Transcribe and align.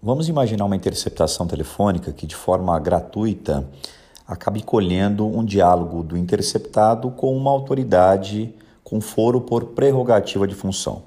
Vamos 0.00 0.28
imaginar 0.28 0.64
uma 0.64 0.76
interceptação 0.76 1.44
telefônica 1.44 2.12
que, 2.12 2.24
de 2.24 2.36
forma 2.36 2.78
gratuita, 2.78 3.68
acabe 4.24 4.62
colhendo 4.62 5.26
um 5.26 5.44
diálogo 5.44 6.04
do 6.04 6.16
interceptado 6.16 7.10
com 7.10 7.36
uma 7.36 7.50
autoridade 7.50 8.54
com 8.84 9.00
foro 9.00 9.40
por 9.40 9.64
prerrogativa 9.64 10.46
de 10.46 10.54
função. 10.54 11.02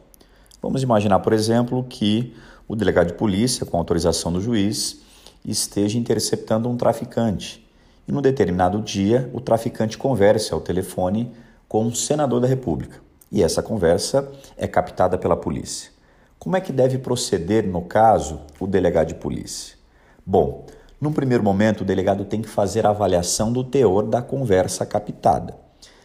Vamos 0.62 0.83
imaginar, 0.83 1.19
por 1.19 1.31
exemplo, 1.31 1.85
que 1.85 2.35
o 2.67 2.75
delegado 2.75 3.07
de 3.07 3.13
polícia, 3.13 3.65
com 3.65 3.77
autorização 3.77 4.29
do 4.29 4.41
juiz, 4.41 4.99
esteja 5.46 5.97
interceptando 5.97 6.67
um 6.67 6.76
traficante. 6.76 7.65
E 8.05 8.12
num 8.12 8.21
determinado 8.21 8.81
dia, 8.81 9.29
o 9.31 9.39
traficante 9.39 9.97
converse 9.97 10.53
ao 10.53 10.60
telefone 10.60 11.31
com 11.65 11.85
um 11.85 11.96
senador 11.96 12.42
da 12.42 12.47
República. 12.47 12.99
E 13.31 13.42
essa 13.42 13.63
conversa 13.63 14.29
é 14.58 14.67
captada 14.67 15.17
pela 15.17 15.37
polícia. 15.37 15.92
Como 16.41 16.55
é 16.55 16.59
que 16.59 16.73
deve 16.73 16.98
proceder, 16.98 17.67
no 17.67 17.84
caso, 17.84 18.39
o 18.59 18.66
delegado 18.66 19.09
de 19.09 19.13
polícia? 19.13 19.77
Bom, 20.26 20.66
num 21.00 21.14
primeiro 21.14 21.44
momento, 21.44 21.81
o 21.81 21.86
delegado 21.86 22.26
tem 22.26 22.41
que 22.41 22.50
fazer 22.50 22.84
a 22.84 22.90
avaliação 22.90 23.54
do 23.54 23.64
teor 23.64 24.08
da 24.08 24.23
conversa 24.23 24.84
captada. 24.84 25.55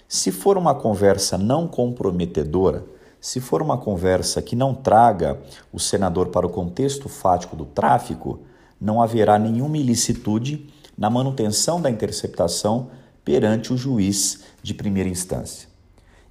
Se 0.06 0.30
for 0.30 0.58
uma 0.58 0.74
conversa 0.74 1.38
não 1.38 1.66
comprometedora, 1.66 2.84
se 3.18 3.40
for 3.40 3.62
uma 3.62 3.78
conversa 3.78 4.42
que 4.42 4.54
não 4.54 4.74
traga 4.74 5.40
o 5.72 5.80
senador 5.80 6.28
para 6.28 6.46
o 6.46 6.50
contexto 6.50 7.08
fático 7.08 7.56
do 7.56 7.64
tráfico, 7.64 8.40
não 8.78 9.00
haverá 9.00 9.38
nenhuma 9.38 9.78
ilicitude 9.78 10.70
na 10.98 11.08
manutenção 11.08 11.80
da 11.80 11.90
interceptação 11.90 12.90
perante 13.24 13.72
o 13.72 13.76
juiz 13.78 14.42
de 14.62 14.74
primeira 14.74 15.08
instância. 15.08 15.66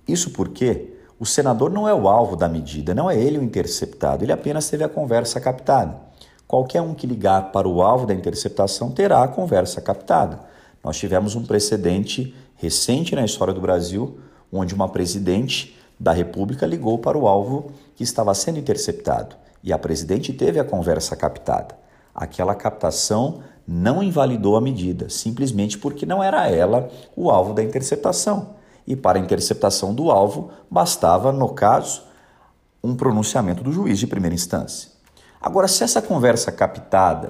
Isso 0.08 0.30
porque 0.30 0.94
o 1.20 1.26
senador 1.26 1.72
não 1.72 1.88
é 1.88 1.94
o 1.94 2.10
alvo 2.10 2.36
da 2.36 2.48
medida, 2.48 2.94
não 2.94 3.10
é 3.10 3.18
ele 3.18 3.38
o 3.38 3.44
interceptado, 3.44 4.23
ele 4.23 4.34
apenas 4.34 4.70
teve 4.70 4.84
a 4.84 4.90
conversa 4.90 5.40
captada. 5.40 5.98
Qualquer 6.48 6.82
um 6.82 6.94
que 6.94 7.08
ligar 7.08 7.52
para 7.52 7.68
o 7.68 7.82
alvo 7.82 8.06
da 8.06 8.14
interceptação 8.14 8.92
terá 8.92 9.23
a 9.23 9.28
conversa 9.28 9.81
captada. 9.81 10.39
Nós 10.84 10.98
tivemos 10.98 11.36
um 11.36 11.45
precedente 11.45 12.36
recente 12.56 13.16
na 13.16 13.23
história 13.26 13.54
do 13.54 13.62
Brasil, 13.62 14.20
onde 14.52 14.76
uma 14.76 14.89
presidente 14.89 15.76
da 16.00 16.12
República 16.12 16.66
ligou 16.66 17.00
para 17.00 17.17
o 17.17 17.28
alvo 17.28 17.72
que 17.95 18.04
estava 18.04 18.34
sendo 18.34 18.59
interceptado 18.59 19.36
e 19.64 19.73
a 19.73 19.80
presidente 19.80 20.34
teve 20.34 20.59
a 20.59 20.64
conversa 20.64 21.16
captada. 21.16 21.76
Aquela 22.14 22.54
captação 22.54 23.39
não 23.67 24.04
invalidou 24.04 24.56
a 24.56 24.61
medida, 24.61 25.09
simplesmente 25.09 25.78
porque 25.78 26.06
não 26.06 26.22
era 26.22 26.48
ela 26.48 26.89
o 27.16 27.32
alvo 27.32 27.54
da 27.54 27.64
interceptação 27.64 28.56
e 28.88 28.95
para 28.95 29.17
a 29.17 29.22
interceptação 29.22 29.94
do 29.94 30.11
alvo 30.11 30.52
bastava, 30.69 31.31
no 31.31 31.50
caso, 31.50 32.03
um 32.83 32.95
pronunciamento 32.95 33.64
do 33.64 33.72
juiz 33.72 33.97
de 33.97 34.08
primeira 34.08 34.36
instância. 34.36 34.92
Agora, 35.42 35.67
se 35.67 35.83
essa 35.83 36.02
conversa 36.02 36.52
captada 36.52 37.30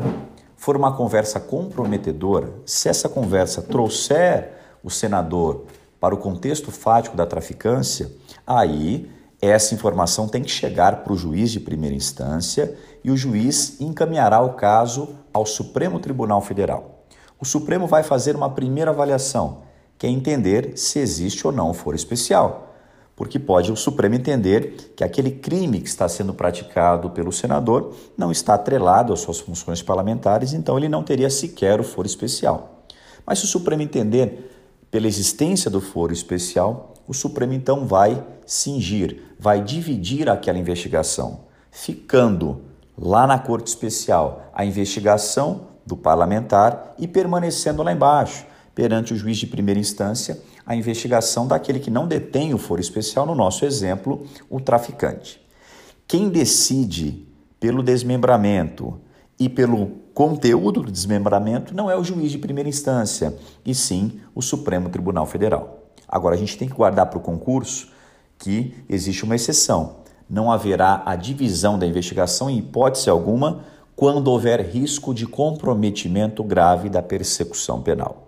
for 0.56 0.75
uma 0.75 0.95
conversa 0.95 1.39
comprometedora, 1.39 2.53
se 2.66 2.89
essa 2.89 3.08
conversa 3.08 3.62
trouxer 3.62 4.53
o 4.84 4.89
senador 4.89 5.66
para 6.00 6.14
o 6.14 6.17
contexto 6.17 6.72
fático 6.72 7.16
da 7.16 7.25
traficância, 7.25 8.12
aí 8.45 9.09
essa 9.42 9.73
informação 9.73 10.28
tem 10.28 10.44
que 10.44 10.50
chegar 10.50 11.03
para 11.03 11.14
o 11.14 11.17
juiz 11.17 11.52
de 11.52 11.59
primeira 11.59 11.95
instância 11.95 12.75
e 13.03 13.12
o 13.12 13.17
juiz 13.17 13.80
encaminhará 13.80 14.42
o 14.42 14.53
caso 14.53 15.09
ao 15.34 15.45
Supremo 15.45 16.00
Tribunal 16.00 16.42
Federal. 16.42 17.06
O 17.40 17.45
Supremo 17.45 17.86
vai 17.86 18.02
fazer 18.02 18.36
uma 18.36 18.50
primeira 18.50 18.92
avaliação 18.92 19.64
que 19.98 20.06
é 20.06 20.10
entender 20.10 20.78
se 20.78 21.00
existe 21.00 21.46
ou 21.46 21.54
não 21.54 21.74
foro 21.74 21.96
especial, 21.96 22.74
porque 23.16 23.40
pode 23.40 23.72
o 23.72 23.76
Supremo 23.76 24.16
entender 24.16 24.94
que 24.96 25.04
aquele 25.04 25.32
crime 25.32 25.80
que 25.80 25.88
está 25.88 26.08
sendo 26.10 26.34
praticado 26.34 27.10
pelo 27.12 27.32
senador 27.32 27.96
não 28.18 28.32
está 28.32 28.56
atrelado 28.56 29.14
às 29.14 29.22
suas 29.22 29.40
funções 29.40 29.82
parlamentares, 29.82 30.54
então 30.54 30.78
ele 30.78 30.90
não 30.90 31.04
teria 31.04 31.30
sequer 31.30 31.80
o 31.80 31.84
foro 31.84 32.08
especial. 32.08 32.84
Mas 33.26 33.40
se 33.40 33.46
o 33.46 33.48
Supremo 33.48 33.82
entender 33.82 34.52
pela 34.92 35.08
existência 35.08 35.72
do 35.72 35.80
foro 35.80 36.12
especial, 36.12 36.94
o 37.08 37.14
Supremo 37.14 37.53
então 37.53 37.86
vai 37.86 38.22
cingir, 38.46 39.24
vai 39.40 39.62
dividir 39.62 40.30
aquela 40.30 40.59
investigação, 40.59 41.42
ficando 41.72 42.62
lá 42.98 43.25
na 43.25 43.40
Corte 43.40 43.68
Especial 43.68 44.52
a 44.53 44.66
investigação 44.66 45.68
do 45.86 45.96
parlamentar 45.96 46.96
e 46.98 47.08
permanecendo 47.08 47.84
lá 47.84 47.92
embaixo 47.92 48.46
perante 48.75 49.13
o 49.13 49.18
juiz 49.18 49.38
de 49.38 49.47
primeira 49.47 49.80
instância 49.80 50.40
a 50.66 50.75
investigação 50.75 51.47
daquele 51.47 51.80
que 51.80 51.91
não 51.91 52.08
detém 52.08 52.53
o 52.53 52.58
foro 52.58 52.81
especial, 52.81 53.25
no 53.25 53.36
nosso 53.36 53.66
exemplo, 53.66 54.25
o 54.50 54.59
traficante. 54.59 55.40
Quem 56.08 56.28
decide 56.28 57.25
pelo 57.59 57.81
desmembramento 57.81 59.00
e 59.40 59.47
pelo 59.47 59.91
conteúdo 60.13 60.81
do 60.81 60.91
desmembramento 60.91 61.75
não 61.75 61.90
é 61.90 61.96
o 61.96 62.03
juiz 62.03 62.31
de 62.31 62.38
primeira 62.38 62.69
instância, 62.69 63.38
e 63.66 63.75
sim 63.75 64.19
o 64.34 64.41
Supremo 64.41 64.90
Tribunal 64.90 65.25
Federal. 65.25 65.84
Agora, 66.07 66.36
a 66.36 66.38
gente 66.38 66.57
tem 66.57 66.68
que 66.68 66.75
guardar 66.75 67.07
para 67.07 67.19
o 67.19 67.22
concurso 67.22 67.90
que 68.38 68.74
existe 68.90 69.24
uma 69.24 69.36
exceção. 69.36 69.97
Não 70.30 70.52
haverá 70.52 71.03
a 71.06 71.16
divisão 71.16 71.78
da 71.78 71.86
investigação 71.86 72.50
em 72.50 72.57
hipótese 72.57 73.09
alguma 73.09 73.63
quando 73.96 74.28
houver 74.28 74.62
risco 74.62 75.13
de 75.13 75.25
comprometimento 75.25 76.44
grave 76.44 76.90
da 76.90 77.02
persecução 77.02 77.81
penal. 77.81 78.25